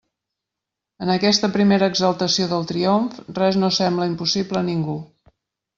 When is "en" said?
1.05-1.11